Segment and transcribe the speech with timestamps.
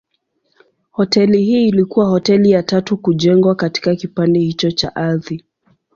[0.91, 5.43] Hoteli hii ilikuwa hoteli ya tatu kujengwa katika kipande hicho cha ardhi.